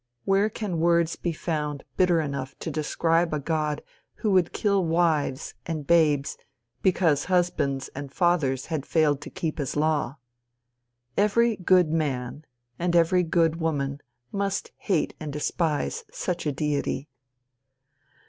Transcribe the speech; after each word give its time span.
Where 0.25 0.49
can 0.49 0.79
words 0.79 1.15
be 1.15 1.31
found 1.31 1.83
bitter 1.95 2.21
enough 2.21 2.57
to 2.57 2.71
describe 2.71 3.35
a 3.35 3.39
god 3.39 3.83
who 4.15 4.31
would 4.31 4.51
kill 4.51 4.83
wives 4.83 5.53
and 5.67 5.85
babes 5.85 6.39
because 6.81 7.25
husbands 7.25 7.87
and 7.93 8.11
fathers 8.11 8.65
had 8.65 8.83
failed 8.87 9.21
to 9.21 9.29
keep 9.29 9.59
his 9.59 9.75
law? 9.75 10.15
Every 11.15 11.55
good 11.55 11.91
man, 11.91 12.45
and 12.79 12.95
every 12.95 13.21
good 13.21 13.57
woman, 13.57 14.01
must 14.31 14.71
hate 14.77 15.13
and 15.19 15.31
despise 15.31 16.03
such 16.11 16.47
a 16.47 16.51
deity. 16.51 17.07